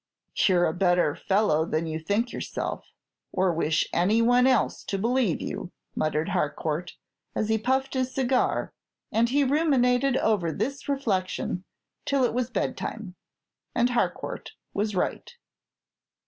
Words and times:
"You're 0.33 0.65
a 0.65 0.73
better 0.73 1.15
fellow 1.15 1.63
than 1.63 1.85
you 1.85 1.99
think 1.99 2.31
yourself, 2.31 2.87
or 3.31 3.53
wish 3.53 3.87
any 3.93 4.19
one 4.19 4.47
else 4.47 4.83
to 4.85 4.97
believe 4.97 5.39
you," 5.41 5.71
muttered 5.95 6.29
Harcourt, 6.29 6.93
as 7.35 7.49
he 7.49 7.59
puffed 7.59 7.93
his 7.93 8.11
cigar; 8.15 8.73
and 9.11 9.29
he 9.29 9.43
ruminated 9.43 10.17
over 10.17 10.51
this 10.51 10.89
reflection 10.89 11.65
till 12.03 12.23
it 12.23 12.33
was 12.33 12.49
bedtime. 12.49 13.13
And 13.75 13.91
Harcourt 13.91 14.53
was 14.73 14.95
right. 14.95 15.35